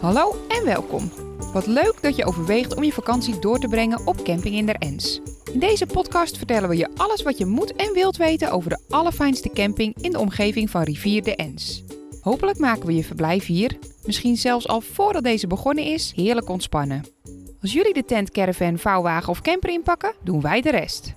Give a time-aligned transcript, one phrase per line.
[0.00, 1.10] Hallo en welkom.
[1.52, 4.76] Wat leuk dat je overweegt om je vakantie door te brengen op Camping in der
[4.76, 5.20] Ens.
[5.52, 8.84] In deze podcast vertellen we je alles wat je moet en wilt weten over de
[8.88, 11.84] allerfijnste camping in de omgeving van rivier de Ens.
[12.20, 17.04] Hopelijk maken we je verblijf hier, misschien zelfs al voordat deze begonnen is, heerlijk ontspannen.
[17.60, 21.12] Als jullie de tent, caravan, vouwwagen of camper inpakken, doen wij de rest.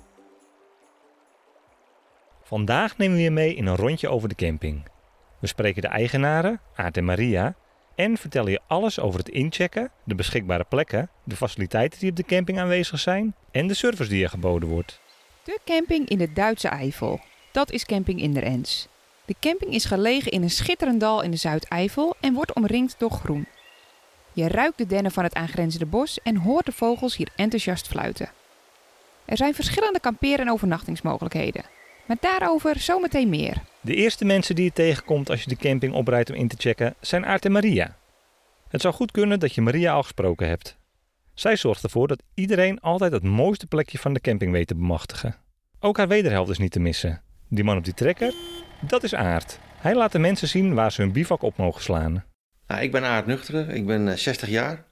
[2.44, 4.88] Vandaag nemen we je mee in een rondje over de camping.
[5.39, 7.55] We spreken de eigenaren, Aart en Maria,
[8.02, 12.23] en vertellen je alles over het inchecken, de beschikbare plekken, de faciliteiten die op de
[12.23, 15.00] camping aanwezig zijn en de service die er geboden wordt.
[15.44, 17.20] De camping in de Duitse Eifel.
[17.52, 18.88] Dat is Camping in der Ens.
[19.25, 23.12] De camping is gelegen in een schitterend dal in de Zuideifel en wordt omringd door
[23.12, 23.48] groen.
[24.34, 28.30] Je ruikt de dennen van het aangrenzende bos en hoort de vogels hier enthousiast fluiten.
[29.25, 31.64] Er zijn verschillende kampeer- en overnachtingsmogelijkheden.
[32.06, 33.62] Maar daarover zometeen meer.
[33.81, 36.95] De eerste mensen die je tegenkomt als je de camping oprijdt om in te checken
[37.00, 37.97] zijn Aart en Maria.
[38.72, 40.77] Het zou goed kunnen dat je Maria al gesproken hebt.
[41.33, 45.36] Zij zorgt ervoor dat iedereen altijd het mooiste plekje van de camping weet te bemachtigen.
[45.80, 47.22] Ook haar wederhelft is niet te missen.
[47.47, 48.33] Die man op die trekker,
[48.81, 49.59] dat is Aart.
[49.75, 52.25] Hij laat de mensen zien waar ze hun bivak op mogen slaan.
[52.67, 54.85] Nou, ik ben Aart Nuchteren, ik ben eh, 60 jaar.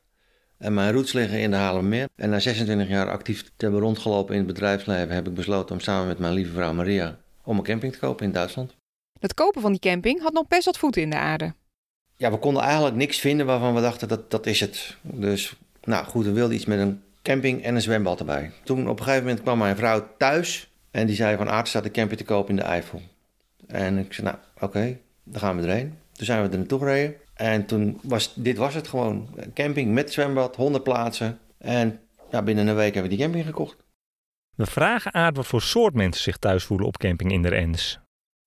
[0.57, 2.07] En mijn roots liggen in de Haarlemmermeer.
[2.15, 5.15] En na 26 jaar actief te hebben rondgelopen in het bedrijfsleven...
[5.15, 7.17] heb ik besloten om samen met mijn lieve vrouw Maria...
[7.43, 8.75] om een camping te kopen in Duitsland.
[9.19, 11.53] Het kopen van die camping had nog best wat voeten in de aarde.
[12.19, 14.97] Ja, we konden eigenlijk niks vinden waarvan we dachten dat dat is het.
[15.01, 18.51] Dus nou goed, we wilden iets met een camping en een zwembad erbij.
[18.63, 20.71] Toen op een gegeven moment kwam mijn vrouw thuis...
[20.91, 23.01] en die zei van Aart staat een camping te kopen in de Eifel.
[23.67, 25.97] En ik zei nou oké, dan gaan we erheen.
[26.11, 27.15] Toen zijn we er naartoe gereden.
[27.33, 29.29] En toen was dit was het gewoon.
[29.35, 31.39] Een camping met zwembad, 100 plaatsen.
[31.57, 31.99] En
[32.31, 33.77] ja, binnen een week hebben we die camping gekocht.
[34.55, 37.99] We vragen Aart wat voor soort mensen zich thuis voelen op camping in der Ens.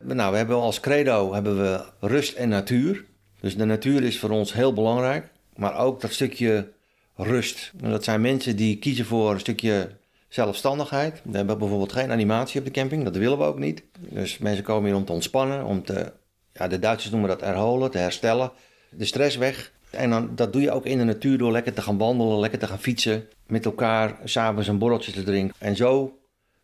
[0.05, 3.11] Nou, we hebben als credo hebben we rust en natuur.
[3.43, 5.29] Dus de natuur is voor ons heel belangrijk.
[5.57, 6.69] Maar ook dat stukje
[7.17, 7.73] rust.
[7.75, 9.91] Dat zijn mensen die kiezen voor een stukje
[10.29, 11.21] zelfstandigheid.
[11.25, 13.05] We hebben bijvoorbeeld geen animatie op de camping.
[13.05, 13.83] Dat willen we ook niet.
[13.99, 15.65] Dus mensen komen hier om te ontspannen.
[15.65, 16.13] Om te,
[16.53, 18.53] ja, de Duitsers noemen dat herholen, te herstellen.
[18.91, 19.73] De stress weg.
[19.91, 22.59] En dan, dat doe je ook in de natuur door lekker te gaan wandelen, lekker
[22.59, 23.29] te gaan fietsen.
[23.47, 25.57] Met elkaar s'avonds een borreltje te drinken.
[25.59, 26.19] En zo,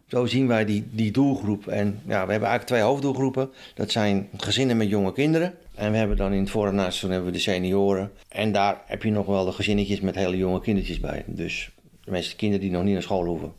[0.09, 1.67] zo zien wij die, die doelgroep.
[1.67, 3.51] En ja, we hebben eigenlijk twee hoofddoelgroepen.
[3.75, 5.55] Dat zijn gezinnen met jonge kinderen.
[5.75, 8.13] En we hebben dan in het voor- en naseizoen hebben we de senioren.
[8.29, 11.25] En daar heb je nog wel de gezinnetjes met hele jonge kindertjes bij.
[11.27, 11.71] Dus
[12.05, 13.53] de meeste kinderen die nog niet naar school hoeven.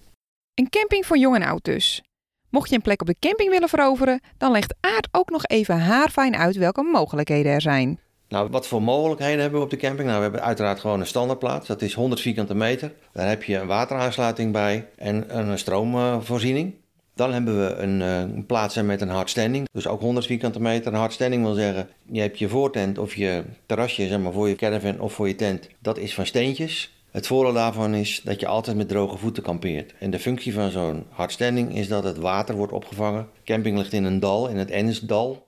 [0.53, 2.01] Een camping voor jong en oud dus.
[2.49, 5.79] Mocht je een plek op de camping willen veroveren, dan legt Aard ook nog even
[5.79, 7.99] haarfijn uit welke mogelijkheden er zijn.
[8.29, 10.07] Nou, wat voor mogelijkheden hebben we op de camping?
[10.07, 11.67] Nou, we hebben uiteraard gewoon een standaardplaats.
[11.67, 12.91] Dat is 100 vierkante meter.
[13.13, 16.73] Daar heb je een wateraansluiting bij en een stroomvoorziening.
[17.15, 19.67] Dan hebben we een, eh, een plaats met een hardstanding.
[19.71, 20.93] Dus ook 100 vierkante meter.
[20.93, 24.55] Een hardstanding wil zeggen, je hebt je voortent of je terrasje zeg maar, voor je
[24.55, 25.69] caravan of voor je tent.
[25.79, 26.93] Dat is van steentjes.
[27.11, 29.93] Het voordeel daarvan is dat je altijd met droge voeten kampeert.
[29.99, 33.27] En de functie van zo'n hardstanding is dat het water wordt opgevangen.
[33.43, 35.47] Camping ligt in een dal, in het Ensdal.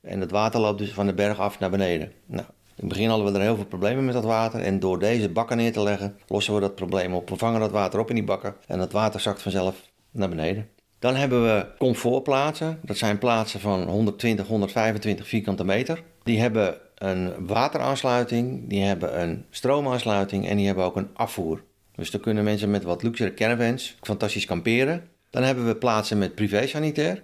[0.00, 2.12] En het water loopt dus van de berg af naar beneden.
[2.26, 4.60] Nou, in het begin hadden we er heel veel problemen met dat water.
[4.60, 7.28] En door deze bakken neer te leggen, lossen we dat probleem op.
[7.28, 10.68] We vangen dat water op in die bakken en dat water zakt vanzelf naar beneden.
[10.98, 12.78] Dan hebben we comfortplaatsen.
[12.82, 16.02] Dat zijn plaatsen van 120, 125 vierkante meter.
[16.22, 21.62] Die hebben een wateraansluiting, die hebben een stroomaansluiting en die hebben ook een afvoer.
[21.94, 25.08] Dus dan kunnen mensen met wat luxere caravans fantastisch kamperen.
[25.30, 27.22] Dan hebben we plaatsen met privé-sanitair.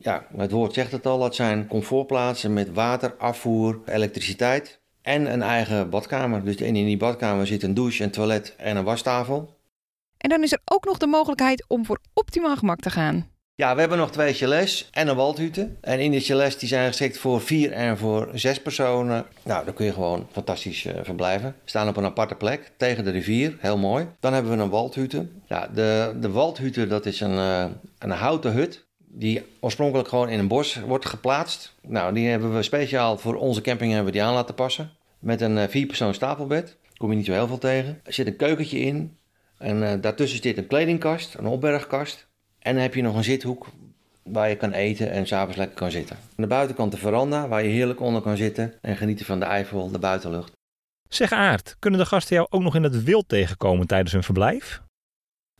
[0.00, 5.42] Ja, het woord zegt het al, dat zijn comfortplaatsen met water, afvoer, elektriciteit en een
[5.42, 6.44] eigen badkamer.
[6.44, 9.56] Dus in die badkamer zit een douche, een toilet en een wastafel.
[10.18, 13.30] En dan is er ook nog de mogelijkheid om voor optimaal gemak te gaan.
[13.54, 15.70] Ja, we hebben nog twee chalets en een waldhute.
[15.80, 19.26] En in die chalets die zijn geschikt voor vier en voor zes personen.
[19.42, 21.54] Nou, dan kun je gewoon fantastisch uh, verblijven.
[21.64, 24.06] We staan op een aparte plek tegen de rivier, heel mooi.
[24.20, 25.28] Dan hebben we een waldhute.
[25.46, 27.64] Ja, de, de waldhute dat is een, uh,
[27.98, 31.74] een houten hut die oorspronkelijk gewoon in een bos wordt geplaatst.
[31.82, 34.90] Nou, die hebben we speciaal voor onze camping hebben we die aan laten passen.
[35.18, 36.76] Met een uh, vierpersoon stapelbed.
[36.96, 38.00] Kom je niet zo heel veel tegen.
[38.02, 39.16] Er zit een keukentje in.
[39.58, 42.26] En uh, daartussen zit een kledingkast, een opbergkast.
[42.58, 43.66] En dan heb je nog een zithoek
[44.22, 46.16] waar je kan eten en s'avonds lekker kan zitten.
[46.16, 49.44] Aan de buitenkant de veranda waar je heerlijk onder kan zitten en genieten van de
[49.44, 50.52] Eifel, de buitenlucht.
[51.08, 54.82] Zeg Aart, kunnen de gasten jou ook nog in het wild tegenkomen tijdens hun verblijf?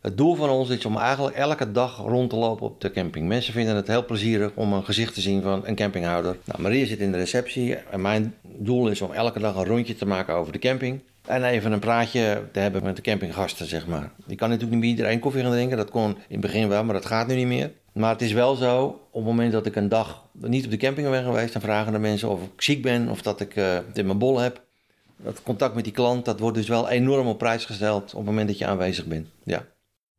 [0.01, 3.27] Het doel van ons is om eigenlijk elke dag rond te lopen op de camping.
[3.27, 6.37] Mensen vinden het heel plezierig om een gezicht te zien van een campinghouder.
[6.43, 9.95] Nou, Maria zit in de receptie en mijn doel is om elke dag een rondje
[9.95, 10.99] te maken over de camping.
[11.25, 14.11] En even een praatje te hebben met de campinggasten, zeg maar.
[14.25, 15.77] Je kan natuurlijk niet iedereen koffie gaan drinken.
[15.77, 17.71] Dat kon in het begin wel, maar dat gaat nu niet meer.
[17.93, 20.77] Maar het is wel zo, op het moment dat ik een dag niet op de
[20.77, 21.53] camping ben geweest...
[21.53, 24.39] dan vragen de mensen of ik ziek ben of dat ik het in mijn bol
[24.39, 24.61] heb.
[25.17, 28.25] dat contact met die klant, dat wordt dus wel enorm op prijs gesteld op het
[28.25, 29.27] moment dat je aanwezig bent.
[29.43, 29.65] Ja.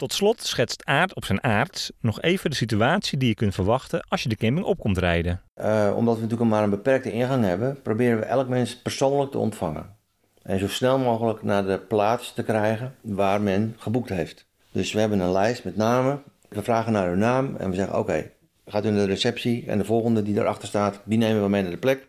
[0.00, 4.04] Tot slot schetst Aard op zijn aard nog even de situatie die je kunt verwachten
[4.08, 5.40] als je de camping opkomt rijden.
[5.56, 9.38] Uh, omdat we natuurlijk maar een beperkte ingang hebben, proberen we elk mens persoonlijk te
[9.38, 9.96] ontvangen.
[10.42, 14.46] En zo snel mogelijk naar de plaats te krijgen waar men geboekt heeft.
[14.72, 16.22] Dus we hebben een lijst met namen.
[16.48, 18.30] We vragen naar hun naam en we zeggen: Oké,
[18.66, 21.62] gaat u naar de receptie en de volgende die erachter staat, die nemen we mee
[21.62, 22.08] naar de plek.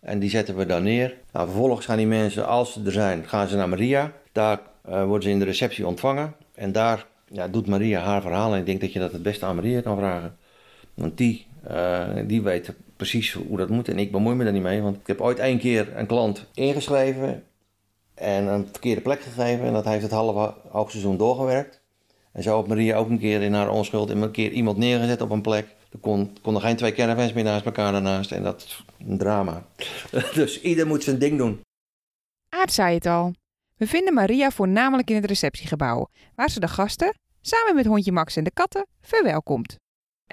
[0.00, 1.14] En die zetten we dan neer.
[1.32, 4.12] Nou, vervolgens gaan die mensen, als ze er zijn, gaan ze naar Maria.
[4.32, 6.34] Daar uh, worden ze in de receptie ontvangen.
[6.58, 8.52] En daar ja, doet Maria haar verhaal.
[8.52, 10.36] En ik denk dat je dat het beste aan Maria kan vragen.
[10.94, 13.88] Want die, uh, die weet precies hoe dat moet.
[13.88, 14.82] En ik bemoei me daar niet mee.
[14.82, 17.44] Want ik heb ooit één keer een klant ingeschreven.
[18.14, 19.66] En een verkeerde plek gegeven.
[19.66, 21.80] En dat heeft het halve hoogseizoen doorgewerkt.
[22.32, 25.30] En zo heeft Maria ook een keer in haar onschuld een keer iemand neergezet op
[25.30, 25.66] een plek.
[25.92, 28.32] Er kon, konden geen twee caravans meer naast elkaar daarnaast.
[28.32, 29.66] En dat is een drama.
[30.34, 31.60] dus ieder moet zijn ding doen.
[32.48, 33.32] Aard zei het al.
[33.78, 38.36] We vinden Maria voornamelijk in het receptiegebouw, waar ze de gasten, samen met hondje Max
[38.36, 39.76] en de katten, verwelkomt.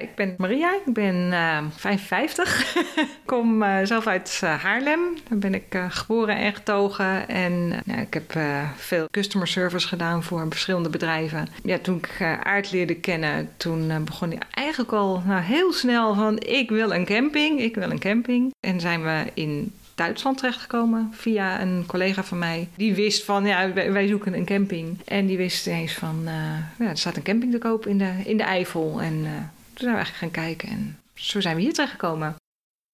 [0.02, 2.76] Ik ben Maria, ik ben uh, 55.
[2.96, 5.00] Ik kom uh, zelf uit uh, Haarlem.
[5.30, 7.28] Daar ben ik uh, geboren en getogen.
[7.28, 8.40] En ik heb
[8.76, 11.48] veel customer service gedaan voor verschillende bedrijven.
[11.64, 16.40] Ja, toen ik Aard leerde kennen, toen begon ik eigenlijk al nou, heel snel van...
[16.40, 18.54] ik wil een camping, ik wil een camping.
[18.60, 22.68] En zijn we in Duitsland terechtgekomen via een collega van mij.
[22.76, 25.00] Die wist van, ja, wij, zoeken een camping.
[25.06, 26.22] En die wist eens van,
[26.80, 29.02] ja, er staat een camping te koop in de, in de Eifel.
[29.02, 29.14] En
[29.74, 32.36] toen zijn we eigenlijk gaan kijken en zo zijn we hier terechtgekomen.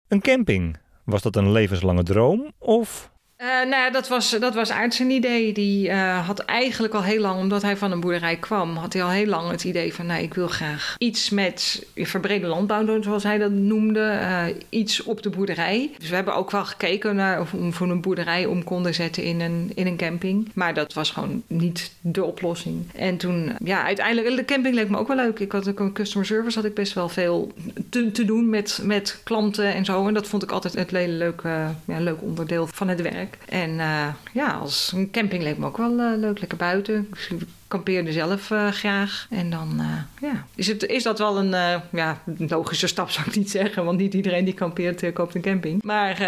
[0.08, 3.11] Een camping, was dat een levenslange droom of
[3.42, 5.54] uh, nou dat was, dat was zijn idee.
[5.54, 9.04] Die uh, had eigenlijk al heel lang, omdat hij van een boerderij kwam, had hij
[9.04, 13.04] al heel lang het idee van, nou, ik wil graag iets met verbrede landbouw doen,
[13.04, 14.20] zoals hij dat noemde.
[14.22, 15.92] Uh, iets op de boerderij.
[15.98, 19.42] Dus we hebben ook wel gekeken naar of we een boerderij om konden zetten in
[19.42, 20.50] een, in een camping.
[20.54, 22.90] Maar dat was gewoon niet de oplossing.
[22.96, 25.40] En toen, ja, uiteindelijk, de camping leek me ook wel leuk.
[25.40, 27.52] Ik had ook een customer service, had ik best wel veel
[27.90, 30.08] te, te doen met, met klanten en zo.
[30.08, 31.48] En dat vond ik altijd het hele leuke,
[31.86, 33.31] ja, leuk onderdeel van het werk.
[33.48, 37.08] En uh, ja, als een camping leek me ook wel uh, leuk, lekker buiten.
[37.30, 39.28] Ik kampeerde zelf uh, graag.
[39.30, 39.82] En dan
[40.22, 43.86] ja, is, het, is dat wel een ja, logische stap, zou ik niet zeggen.
[43.86, 45.84] Want niet iedereen die kampeert koopt een camping.
[45.84, 46.22] Maar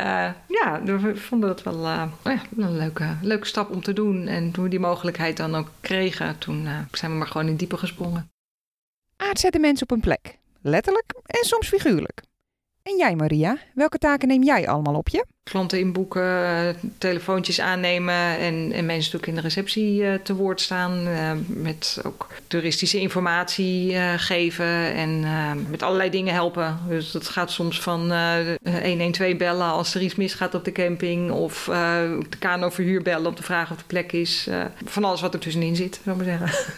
[0.47, 2.09] ja, we vonden dat wel ja,
[2.57, 4.27] een leuke, leuke stap om te doen.
[4.27, 7.77] En toen we die mogelijkheid dan ook kregen, toen zijn we maar gewoon in diepe
[7.77, 8.29] gesprongen.
[9.17, 10.37] Aard zet mensen op een plek.
[10.61, 12.21] Letterlijk en soms figuurlijk.
[12.83, 15.25] En jij, Maria, welke taken neem jij allemaal op je?
[15.43, 21.07] Klanten inboeken, telefoontjes aannemen en, en mensen ook in de receptie uh, te woord staan.
[21.07, 25.19] Uh, met ook toeristische informatie uh, geven en
[25.69, 26.79] met allerlei dingen helpen.
[26.87, 27.99] Dus dat gaat soms van
[28.61, 31.31] 112 bellen als er iets misgaat op de camping.
[31.31, 31.63] Of
[32.29, 34.49] de kanoverhuur bellen om te vragen of de plek is.
[34.85, 36.73] van alles wat er tussenin zit, zou ik maar zeggen.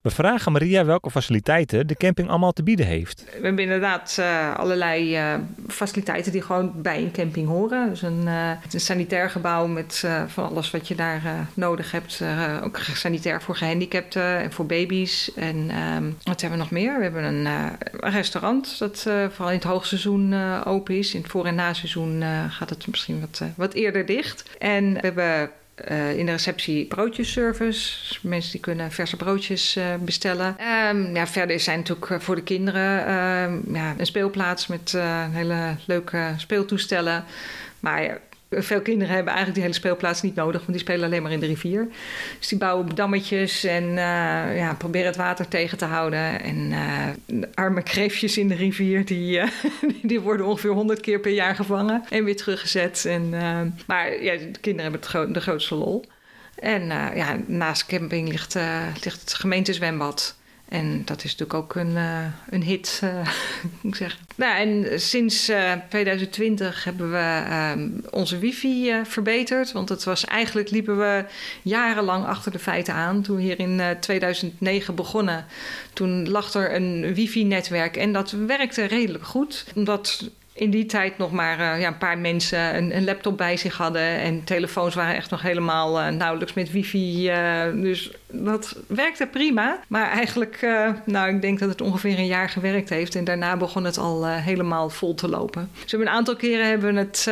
[0.00, 3.24] We vragen Maria welke faciliteiten de camping allemaal te bieden heeft.
[3.24, 5.34] We hebben inderdaad uh, allerlei uh,
[5.68, 7.88] faciliteiten die gewoon bij een camping horen.
[7.88, 11.22] Dus een, uh, een sanitair gebouw met van alles wat je daar
[11.54, 12.22] nodig hebt.
[12.62, 15.34] ook sanitair voor gehandicapten en voor baby's.
[15.34, 16.96] En ehm, wat hebben we nog meer?
[16.96, 21.14] We hebben een, een restaurant dat vooral in het hoogseizoen open is.
[21.14, 24.44] In het voor- en naseizoen gaat het misschien wat, wat eerder dicht.
[24.58, 25.50] En we hebben
[25.90, 28.08] uh, in de receptie broodjesservice.
[28.08, 30.56] Dus mensen die kunnen verse broodjes uh, bestellen.
[30.90, 34.98] Um, ja, verder zijn natuurlijk eh, voor de kinderen uh, ja, een speelplaats met
[35.30, 37.24] hele leuke speeltoestellen.
[37.80, 38.20] Maar
[38.50, 41.40] veel kinderen hebben eigenlijk die hele speelplaats niet nodig, want die spelen alleen maar in
[41.40, 41.88] de rivier.
[42.38, 43.96] Dus die bouwen dammetjes en uh,
[44.56, 46.42] ja, proberen het water tegen te houden.
[46.42, 49.48] En uh, arme kreefjes in de rivier, die, uh,
[50.02, 53.04] die worden ongeveer 100 keer per jaar gevangen en weer teruggezet.
[53.04, 53.30] En,
[53.86, 56.04] maar ja, de kinderen hebben de grootste lol.
[56.54, 58.54] En ja, naast camping ligt,
[59.02, 60.38] ligt het gemeentezwembad.
[60.70, 63.14] En dat is natuurlijk ook een, uh, een hit, uh,
[63.80, 64.20] moet ik zeggen.
[64.36, 67.72] Nou, en sinds uh, 2020 hebben we uh,
[68.10, 69.72] onze wifi verbeterd.
[69.72, 71.24] Want het was eigenlijk liepen we
[71.62, 73.22] jarenlang achter de feiten aan.
[73.22, 75.46] Toen we hier in 2009 begonnen,
[75.92, 77.96] toen lag er een wifi-netwerk.
[77.96, 79.64] En dat werkte redelijk goed.
[79.74, 83.56] Omdat in die tijd nog maar uh, ja, een paar mensen een, een, laptop bij
[83.56, 84.02] zich hadden.
[84.02, 87.30] En telefoons waren echt nog helemaal uh, nauwelijks met wifi.
[87.30, 89.80] Uh, dus dat werkte prima.
[89.88, 90.66] Maar eigenlijk,
[91.04, 93.14] nou, ik denk dat het ongeveer een jaar gewerkt heeft.
[93.14, 95.70] En daarna begon het al helemaal vol te lopen.
[95.72, 97.24] Dus we hebben een aantal keren hebben het,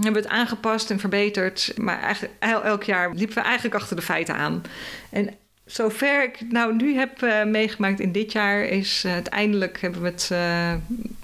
[0.00, 1.72] hebben het aangepast en verbeterd.
[1.76, 4.62] Maar eigenlijk, elk jaar liepen we eigenlijk achter de feiten aan.
[5.10, 5.30] En
[5.64, 10.30] zover ik nou nu heb meegemaakt in dit jaar, is uiteindelijk hebben we het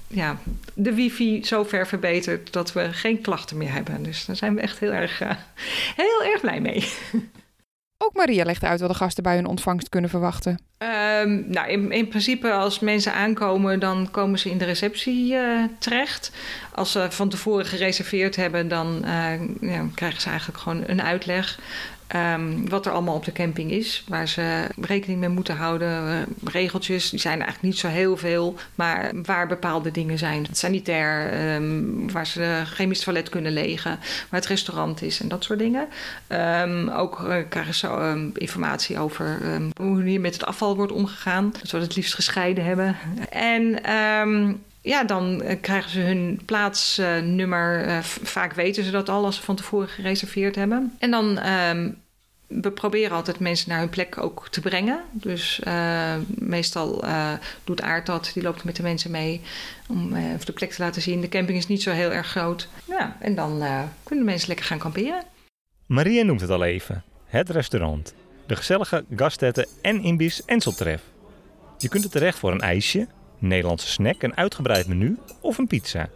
[0.07, 0.37] ja,
[0.73, 4.03] de wifi zo ver verbeterd dat we geen klachten meer hebben.
[4.03, 5.31] Dus daar zijn we echt heel erg, uh,
[5.95, 6.87] heel erg blij mee.
[7.97, 10.59] Ook Maria legt uit wat de gasten bij hun ontvangst kunnen verwachten.
[10.77, 15.63] Um, nou, in, in, principe als mensen aankomen, dan komen ze in de receptie uh,
[15.79, 16.31] terecht.
[16.73, 21.59] Als ze van tevoren gereserveerd hebben, dan uh, ja, krijgen ze eigenlijk gewoon een uitleg.
[22.15, 26.07] Um, wat er allemaal op de camping is, waar ze rekening mee moeten houden.
[26.07, 30.45] Uh, regeltjes, die zijn eigenlijk niet zo heel veel, maar waar bepaalde dingen zijn.
[30.51, 33.99] Sanitair, um, waar ze chemisch toilet kunnen legen,
[34.29, 35.87] waar het restaurant is en dat soort dingen.
[36.27, 39.39] Um, ook uh, krijgen ze informatie over
[39.81, 41.51] hoe hier met het afval wordt omgegaan.
[41.61, 42.95] Dat we het liefst gescheiden hebben.
[43.29, 43.83] En
[44.87, 47.85] ja, dan uh, krijgen ze hun plaatsnummer.
[47.85, 50.95] Uh, uh, vaak weten ze dat al als ze van tevoren gereserveerd hebben.
[50.99, 51.39] En dan.
[52.47, 54.99] we proberen altijd mensen naar hun plek ook te brengen.
[55.11, 55.61] Dus
[56.27, 57.03] meestal
[57.63, 58.31] doet Aard dat.
[58.33, 59.41] Die loopt met de mensen mee
[59.87, 61.21] om even de plek te laten zien.
[61.21, 62.67] De camping is niet zo heel erg groot.
[62.85, 63.63] Ja, en dan
[64.03, 65.23] kunnen mensen lekker gaan kamperen.
[65.85, 67.03] Maria noemt het al even.
[67.25, 68.13] Het restaurant.
[68.45, 71.01] De gezellige gastetten en inbies Enseltref.
[71.77, 73.07] Je kunt er terecht voor een ijsje,
[73.39, 76.09] Nederlandse snack, een uitgebreid menu of een pizza.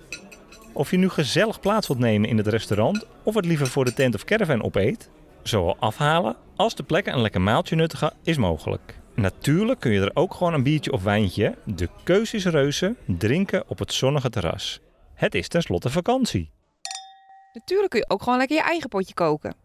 [0.74, 3.94] Of je nu gezellig plaats wilt nemen in het restaurant of het liever voor de
[3.94, 5.10] tent of caravan opeet,
[5.44, 9.00] zowel afhalen als de plekken een lekker maaltje nuttigen is mogelijk.
[9.16, 13.63] Natuurlijk kun je er ook gewoon een biertje of wijntje, de keus is reuze, drinken
[13.68, 14.80] op het zonnige terras.
[15.13, 16.51] Het is tenslotte vakantie.
[17.54, 19.56] Natuurlijk kun je ook gewoon lekker je eigen potje koken.